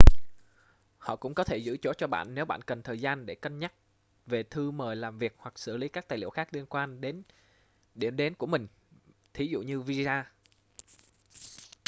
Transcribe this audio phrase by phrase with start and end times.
[0.97, 3.59] họ cũng có thể giữ chỗ cho bạn nếu bạn cần thời gian để cân
[3.59, 3.73] nhắc
[4.25, 7.23] về thư mời làm việc hoặc xử lý các tài liệu khác liên quan đến
[7.95, 8.67] điểm đến của mình
[9.33, 10.31] thí dụ như visa